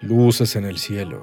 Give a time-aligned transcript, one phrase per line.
[0.00, 1.22] Luces en el cielo.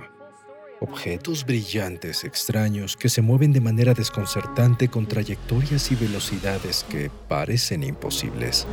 [0.79, 7.83] Objetos brillantes extraños que se mueven de manera desconcertante con trayectorias y velocidades que parecen
[7.83, 8.65] imposibles.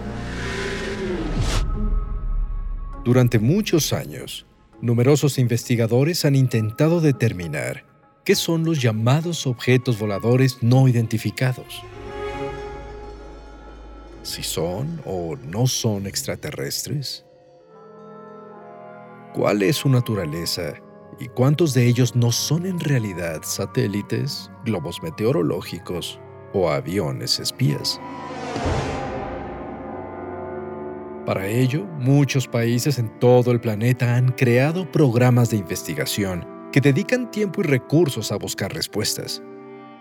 [3.04, 4.46] Durante muchos años,
[4.80, 7.84] numerosos investigadores han intentado determinar
[8.24, 11.82] qué son los llamados objetos voladores no identificados
[14.28, 17.24] si son o no son extraterrestres?
[19.34, 20.74] ¿Cuál es su naturaleza
[21.18, 26.20] y cuántos de ellos no son en realidad satélites, globos meteorológicos
[26.52, 28.00] o aviones espías?
[31.24, 37.30] Para ello, muchos países en todo el planeta han creado programas de investigación que dedican
[37.30, 39.42] tiempo y recursos a buscar respuestas,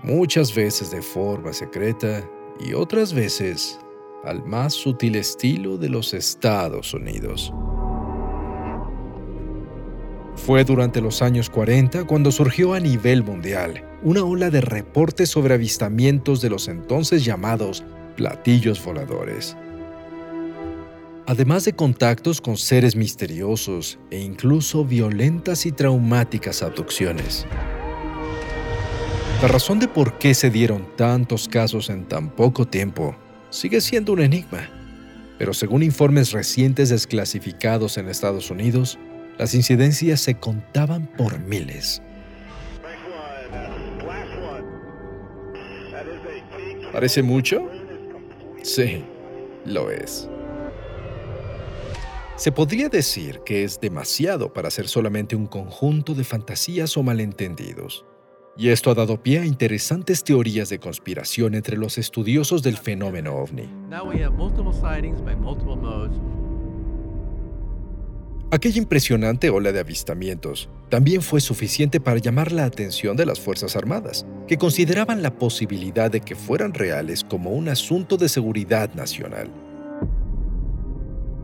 [0.04, 2.24] muchas veces de forma secreta
[2.60, 3.80] y otras veces
[4.24, 7.54] al más sutil estilo de los Estados Unidos.
[10.36, 15.56] Fue durante los años 40 cuando surgió a nivel mundial una ola de reportes sobre
[15.56, 17.84] avistamientos de los entonces llamados
[18.16, 19.58] platillos voladores.
[21.26, 27.46] Además de contactos con seres misteriosos e incluso violentas y traumáticas abducciones.
[29.42, 33.16] La razón de por qué se dieron tantos casos en tan poco tiempo
[33.50, 34.70] sigue siendo un enigma,
[35.38, 38.98] pero según informes recientes desclasificados en Estados Unidos,
[39.38, 42.02] las incidencias se contaban por miles.
[46.92, 47.70] ¿Parece mucho?
[48.64, 49.04] Sí,
[49.66, 50.28] lo es.
[52.38, 58.06] Se podría decir que es demasiado para ser solamente un conjunto de fantasías o malentendidos.
[58.60, 63.36] Y esto ha dado pie a interesantes teorías de conspiración entre los estudiosos del fenómeno
[63.36, 63.70] ovni.
[68.50, 73.76] Aquella impresionante ola de avistamientos también fue suficiente para llamar la atención de las Fuerzas
[73.76, 79.52] Armadas, que consideraban la posibilidad de que fueran reales como un asunto de seguridad nacional.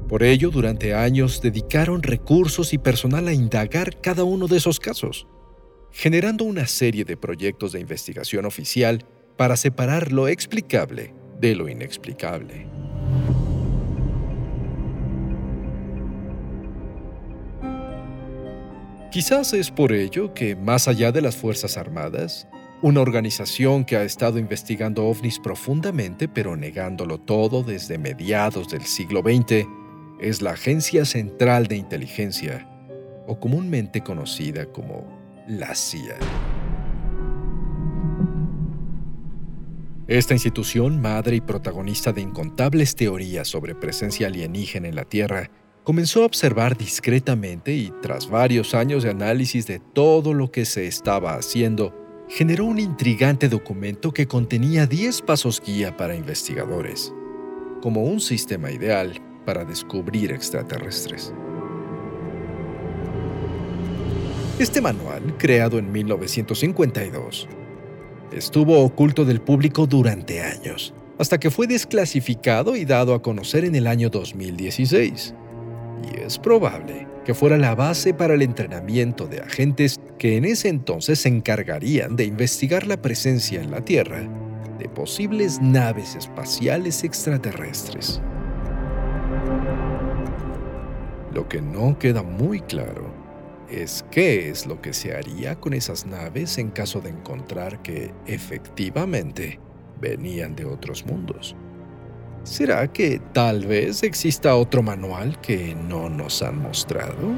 [0.07, 5.27] Por ello, durante años dedicaron recursos y personal a indagar cada uno de esos casos
[5.93, 9.05] generando una serie de proyectos de investigación oficial
[9.37, 12.67] para separar lo explicable de lo inexplicable.
[19.11, 22.47] Quizás es por ello que, más allá de las Fuerzas Armadas,
[22.81, 29.21] una organización que ha estado investigando ovnis profundamente pero negándolo todo desde mediados del siglo
[29.21, 29.67] XX,
[30.19, 32.67] es la Agencia Central de Inteligencia,
[33.27, 36.17] o comúnmente conocida como la CIA.
[40.07, 45.49] Esta institución, madre y protagonista de incontables teorías sobre presencia alienígena en la Tierra,
[45.83, 50.87] comenzó a observar discretamente y tras varios años de análisis de todo lo que se
[50.87, 51.93] estaba haciendo,
[52.29, 57.13] generó un intrigante documento que contenía 10 pasos guía para investigadores,
[57.81, 61.33] como un sistema ideal para descubrir extraterrestres.
[64.59, 67.47] Este manual, creado en 1952,
[68.31, 73.73] estuvo oculto del público durante años, hasta que fue desclasificado y dado a conocer en
[73.73, 75.33] el año 2016.
[76.03, 80.69] Y es probable que fuera la base para el entrenamiento de agentes que en ese
[80.69, 84.21] entonces se encargarían de investigar la presencia en la Tierra
[84.77, 88.21] de posibles naves espaciales extraterrestres.
[91.33, 93.12] Lo que no queda muy claro
[93.81, 98.13] es qué es lo que se haría con esas naves en caso de encontrar que
[98.25, 99.59] efectivamente
[99.99, 101.55] venían de otros mundos.
[102.43, 107.33] ¿Será que tal vez exista otro manual que no nos han mostrado?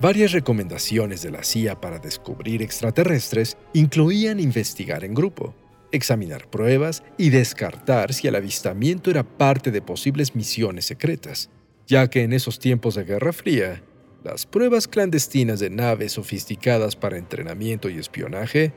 [0.00, 5.54] Varias recomendaciones de la CIA para descubrir extraterrestres incluían investigar en grupo,
[5.92, 11.50] examinar pruebas y descartar si el avistamiento era parte de posibles misiones secretas
[11.86, 13.82] ya que en esos tiempos de Guerra Fría,
[14.22, 18.72] las pruebas clandestinas de naves sofisticadas para entrenamiento y espionaje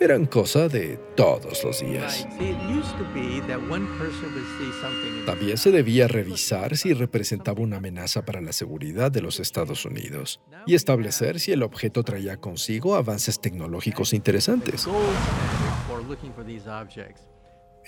[0.00, 2.26] eran cosa de todos los días.
[5.26, 10.40] También se debía revisar si representaba una amenaza para la seguridad de los Estados Unidos
[10.66, 14.86] y establecer si el objeto traía consigo avances tecnológicos interesantes.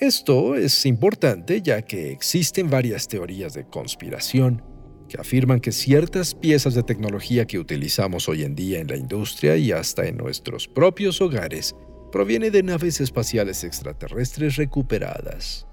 [0.00, 4.62] Esto es importante ya que existen varias teorías de conspiración
[5.10, 9.58] que afirman que ciertas piezas de tecnología que utilizamos hoy en día en la industria
[9.58, 11.76] y hasta en nuestros propios hogares
[12.10, 15.66] proviene de naves espaciales extraterrestres recuperadas.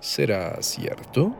[0.00, 1.36] ¿Será cierto?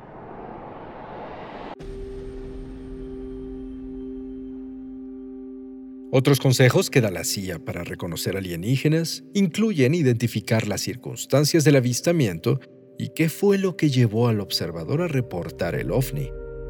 [6.14, 12.60] Otros consejos que da la CIA para reconocer alienígenas incluyen identificar las circunstancias del avistamiento
[12.98, 16.28] y qué fue lo que llevó al observador a reportar el ovni,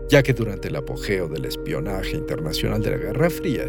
[0.08, 3.66] ya que durante el apogeo del espionaje internacional de la Guerra Fría,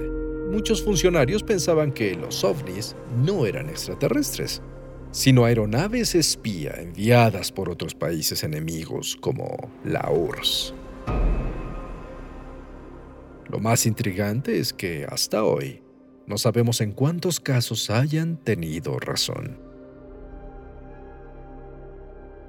[0.52, 4.62] muchos funcionarios pensaban que los ovnis no eran extraterrestres,
[5.10, 10.76] sino aeronaves espía enviadas por otros países enemigos como la URSS.
[13.54, 15.84] Lo más intrigante es que hasta hoy
[16.26, 19.60] no sabemos en cuántos casos hayan tenido razón.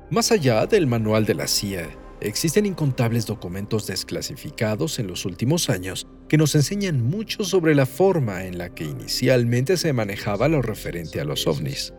[0.08, 1.90] Más allá del manual de la CIA,
[2.22, 8.46] existen incontables documentos desclasificados en los últimos años que nos enseñan mucho sobre la forma
[8.46, 11.92] en la que inicialmente se manejaba lo referente a los ovnis.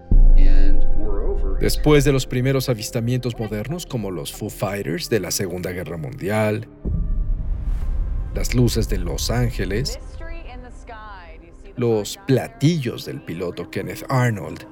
[1.59, 6.67] Después de los primeros avistamientos modernos como los Foo Fighters de la Segunda Guerra Mundial,
[8.35, 9.97] las luces de Los Ángeles,
[11.77, 14.67] los platillos del piloto Kenneth Arnold,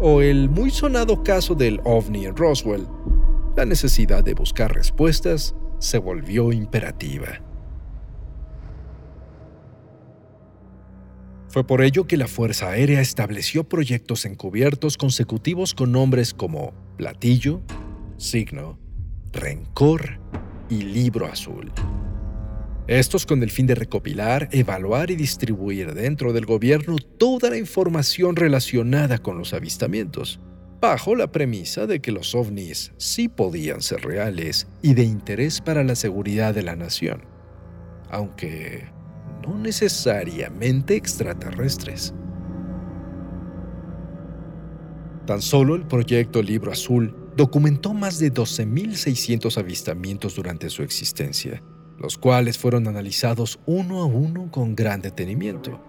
[0.00, 2.86] o el muy sonado caso del ovni en Roswell,
[3.56, 7.40] la necesidad de buscar respuestas se volvió imperativa.
[11.48, 17.60] Fue por ello que la Fuerza Aérea estableció proyectos encubiertos consecutivos con nombres como Platillo,
[18.16, 18.78] Signo,
[19.32, 20.22] Rencor
[20.72, 21.70] y Libro Azul.
[22.86, 28.36] Estos con el fin de recopilar, evaluar y distribuir dentro del gobierno toda la información
[28.36, 30.40] relacionada con los avistamientos,
[30.80, 35.84] bajo la premisa de que los ovnis sí podían ser reales y de interés para
[35.84, 37.22] la seguridad de la nación,
[38.10, 38.86] aunque
[39.46, 42.14] no necesariamente extraterrestres.
[45.26, 51.62] Tan solo el proyecto Libro Azul documentó más de 12.600 avistamientos durante su existencia,
[51.98, 55.80] los cuales fueron analizados uno a uno con gran detenimiento.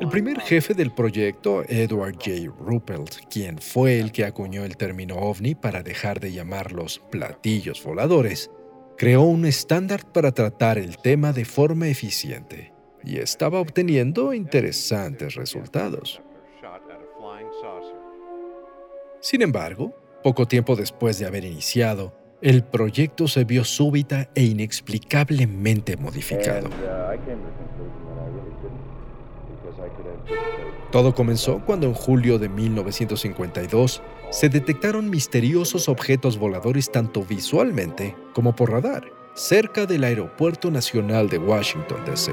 [0.00, 2.54] El primer jefe del proyecto, Edward J.
[2.60, 8.50] Ruppelt, quien fue el que acuñó el término ovni para dejar de llamarlos platillos voladores,
[8.96, 12.72] creó un estándar para tratar el tema de forma eficiente
[13.02, 16.20] y estaba obteniendo interesantes resultados.
[19.20, 25.96] Sin embargo, poco tiempo después de haber iniciado, el proyecto se vio súbita e inexplicablemente
[25.96, 26.68] modificado.
[30.92, 38.54] Todo comenzó cuando en julio de 1952 se detectaron misteriosos objetos voladores tanto visualmente como
[38.54, 39.04] por radar,
[39.34, 42.32] cerca del Aeropuerto Nacional de Washington, D.C.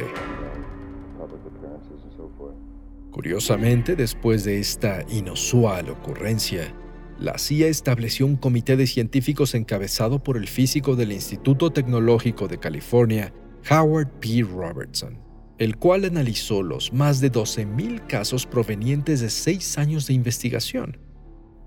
[3.16, 6.76] Curiosamente, después de esta inusual ocurrencia,
[7.18, 12.58] la CIA estableció un comité de científicos encabezado por el físico del Instituto Tecnológico de
[12.58, 13.34] California,
[13.72, 14.42] Howard P.
[14.42, 15.18] Robertson,
[15.60, 20.98] el cual analizó los más de 12.000 casos provenientes de seis años de investigación.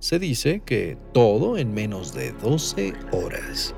[0.00, 3.74] Se dice que todo en menos de 12 horas.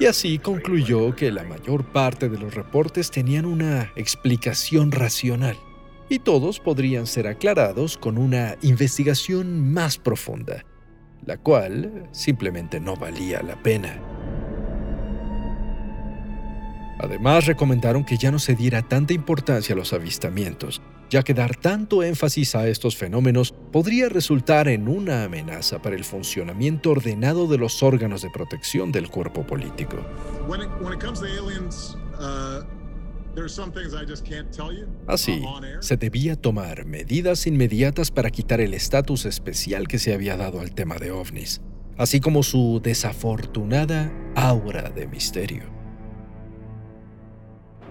[0.00, 5.56] Y así concluyó que la mayor parte de los reportes tenían una explicación racional
[6.08, 10.64] y todos podrían ser aclarados con una investigación más profunda,
[11.24, 14.00] la cual simplemente no valía la pena.
[16.98, 20.80] Además, recomendaron que ya no se diera tanta importancia a los avistamientos,
[21.10, 26.04] ya que dar tanto énfasis a estos fenómenos podría resultar en una amenaza para el
[26.04, 29.96] funcionamiento ordenado de los órganos de protección del cuerpo político.
[35.06, 35.42] Así,
[35.80, 40.74] se debía tomar medidas inmediatas para quitar el estatus especial que se había dado al
[40.74, 41.60] tema de ovnis,
[41.98, 45.73] así como su desafortunada aura de misterio.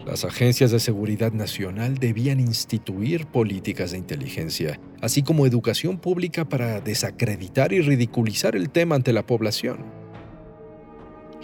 [0.05, 6.81] Las agencias de seguridad nacional debían instituir políticas de inteligencia, así como educación pública para
[6.81, 9.77] desacreditar y ridiculizar el tema ante la población.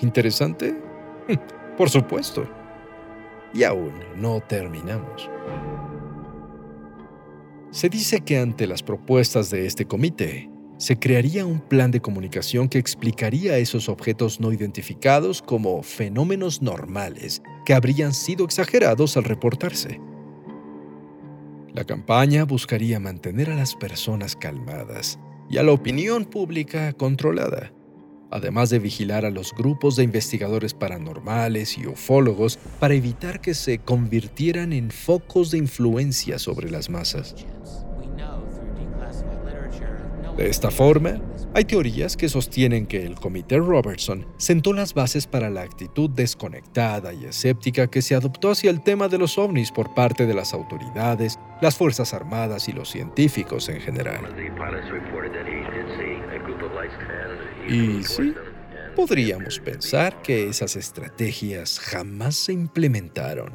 [0.02, 0.76] ¿Interesante?
[1.78, 2.50] Por supuesto.
[3.54, 5.30] Y aún no terminamos.
[7.72, 10.50] Se dice que ante las propuestas de este comité,
[10.80, 17.42] se crearía un plan de comunicación que explicaría esos objetos no identificados como fenómenos normales
[17.66, 20.00] que habrían sido exagerados al reportarse.
[21.74, 25.20] La campaña buscaría mantener a las personas calmadas
[25.50, 27.74] y a la opinión pública controlada,
[28.32, 33.80] además de vigilar a los grupos de investigadores paranormales y ufólogos para evitar que se
[33.80, 37.36] convirtieran en focos de influencia sobre las masas.
[40.40, 41.20] De esta forma,
[41.54, 47.12] hay teorías que sostienen que el Comité Robertson sentó las bases para la actitud desconectada
[47.12, 50.54] y escéptica que se adoptó hacia el tema de los ovnis por parte de las
[50.54, 54.34] autoridades, las Fuerzas Armadas y los científicos en general.
[57.68, 58.34] Y sí,
[58.96, 63.52] podríamos pensar que esas estrategias jamás se implementaron.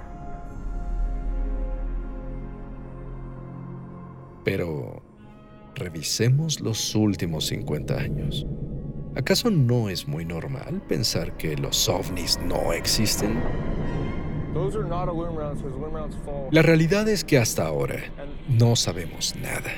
[4.44, 5.03] Pero
[5.74, 8.46] revisemos los últimos 50 años.
[9.16, 13.40] ¿Acaso no es muy normal pensar que los ovnis no existen?
[16.50, 18.00] La realidad es que hasta ahora
[18.48, 19.72] no sabemos nada.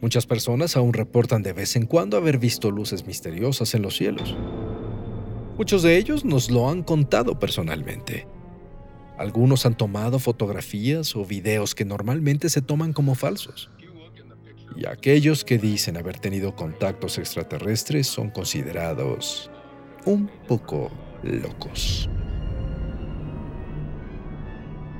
[0.00, 4.36] Muchas personas aún reportan de vez en cuando haber visto luces misteriosas en los cielos.
[5.56, 8.28] Muchos de ellos nos lo han contado personalmente.
[9.16, 13.68] Algunos han tomado fotografías o videos que normalmente se toman como falsos
[14.76, 19.50] y aquellos que dicen haber tenido contactos extraterrestres son considerados
[20.04, 20.90] un poco
[21.22, 22.08] locos.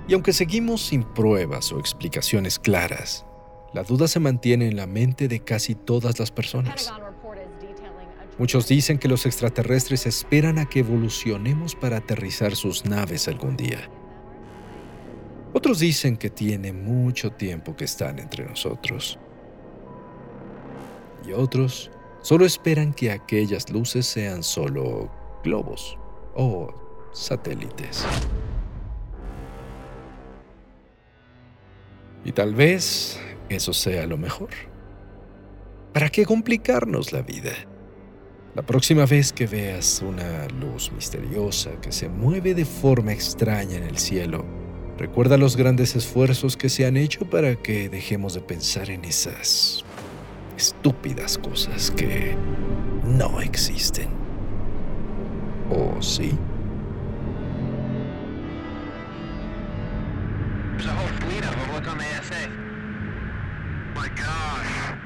[0.08, 3.26] Y aunque seguimos sin pruebas o explicaciones claras,
[3.74, 6.90] la duda se mantiene en la mente de casi todas las personas.
[8.38, 13.90] Muchos dicen que los extraterrestres esperan a que evolucionemos para aterrizar sus naves algún día.
[15.52, 19.18] Otros dicen que tiene mucho tiempo que están entre nosotros
[21.32, 21.90] otros
[22.22, 25.10] solo esperan que aquellas luces sean solo
[25.42, 25.98] globos
[26.34, 26.72] o
[27.12, 28.04] satélites.
[32.24, 33.18] Y tal vez
[33.48, 34.50] eso sea lo mejor.
[35.92, 37.52] ¿Para qué complicarnos la vida?
[38.54, 43.84] La próxima vez que veas una luz misteriosa que se mueve de forma extraña en
[43.84, 44.44] el cielo,
[44.98, 49.84] recuerda los grandes esfuerzos que se han hecho para que dejemos de pensar en esas
[50.58, 52.36] estúpidas cosas que
[53.04, 54.08] no existen.
[55.70, 56.36] ¿O sí?
[60.76, 61.72] There's a whole fleet of them.
[61.74, 62.48] Look on the ASA.
[63.94, 64.98] My gosh.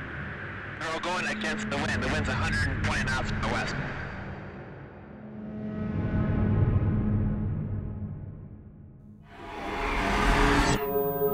[0.81, 2.03] They're all going against the wind.
[2.03, 3.75] The wind's 120 knots from the west.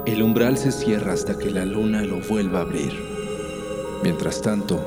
[0.05, 3.18] El umbral se cierra hasta que la luna lo vuelva a abrir.
[4.03, 4.79] Mientras tanto,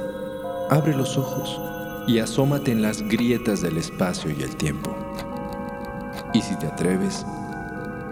[0.71, 1.61] abre los ojos
[2.07, 4.95] y asómate en las grietas del espacio y el tiempo.
[6.33, 7.25] Y si te atreves,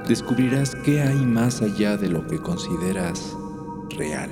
[0.07, 3.37] descubrirás qué hay más allá de lo que consideras
[3.97, 4.30] real.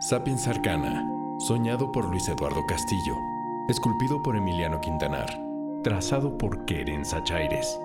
[0.00, 1.04] Sapiens Arcana,
[1.46, 3.16] soñado por Luis Eduardo Castillo,
[3.68, 5.26] esculpido por Emiliano Quintanar,
[5.82, 7.78] trazado por Keren Sachaires.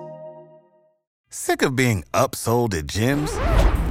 [1.28, 3.32] Sick of being upsold at gyms?